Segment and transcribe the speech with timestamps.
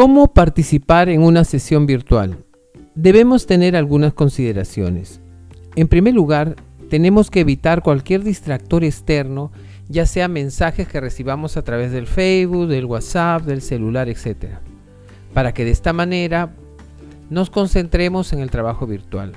[0.00, 2.38] ¿Cómo participar en una sesión virtual?
[2.94, 5.20] Debemos tener algunas consideraciones.
[5.76, 6.56] En primer lugar,
[6.88, 9.52] tenemos que evitar cualquier distractor externo,
[9.90, 14.54] ya sea mensajes que recibamos a través del Facebook, del WhatsApp, del celular, etc.
[15.34, 16.54] Para que de esta manera
[17.28, 19.32] nos concentremos en el trabajo virtual.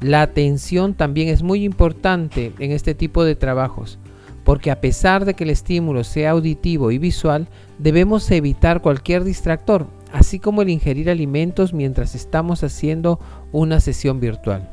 [0.00, 3.98] La atención también es muy importante en este tipo de trabajos,
[4.44, 9.86] porque a pesar de que el estímulo sea auditivo y visual, debemos evitar cualquier distractor,
[10.12, 13.20] así como el ingerir alimentos mientras estamos haciendo
[13.52, 14.68] una sesión virtual.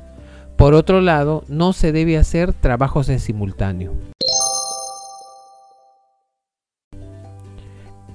[0.55, 3.93] Por otro lado, no se debe hacer trabajos en simultáneo.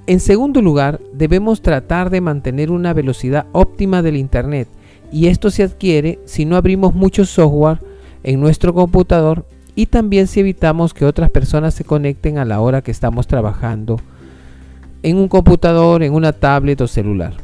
[0.06, 4.68] En segundo lugar, debemos tratar de mantener una velocidad óptima del Internet
[5.10, 7.80] y esto se adquiere si no abrimos mucho software
[8.22, 12.82] en nuestro computador y también si evitamos que otras personas se conecten a la hora
[12.82, 14.00] que estamos trabajando
[15.02, 17.34] en un computador, en una tablet o celular.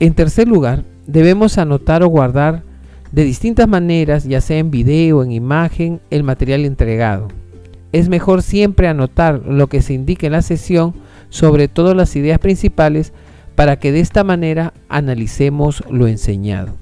[0.00, 2.64] En tercer lugar, debemos anotar o guardar
[3.12, 7.28] de distintas maneras, ya sea en video en imagen, el material entregado.
[7.92, 10.94] Es mejor siempre anotar lo que se indique en la sesión,
[11.28, 13.12] sobre todo las ideas principales,
[13.62, 16.74] para que de esta manera analicemos lo enseñado.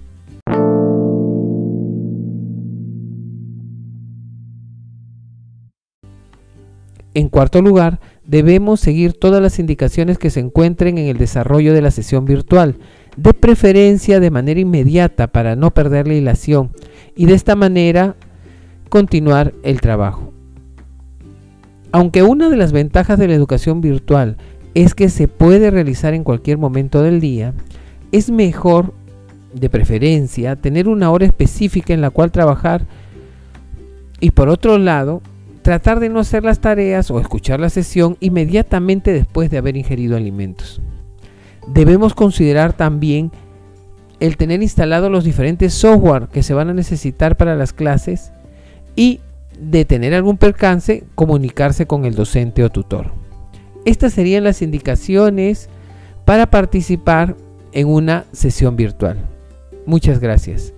[7.12, 11.82] En cuarto lugar, debemos seguir todas las indicaciones que se encuentren en el desarrollo de
[11.82, 12.76] la sesión virtual,
[13.14, 16.70] de preferencia de manera inmediata para no perder la hilación
[17.14, 18.16] y de esta manera
[18.88, 20.32] continuar el trabajo.
[21.92, 24.38] Aunque una de las ventajas de la educación virtual
[24.74, 27.54] es que se puede realizar en cualquier momento del día,
[28.12, 28.92] es mejor,
[29.52, 32.86] de preferencia, tener una hora específica en la cual trabajar
[34.20, 35.22] y por otro lado,
[35.62, 40.16] tratar de no hacer las tareas o escuchar la sesión inmediatamente después de haber ingerido
[40.16, 40.80] alimentos.
[41.66, 43.30] Debemos considerar también
[44.20, 48.32] el tener instalados los diferentes software que se van a necesitar para las clases
[48.94, 49.20] y
[49.58, 53.19] de tener algún percance, comunicarse con el docente o tutor.
[53.84, 55.68] Estas serían las indicaciones
[56.24, 57.36] para participar
[57.72, 59.18] en una sesión virtual.
[59.86, 60.74] Muchas gracias.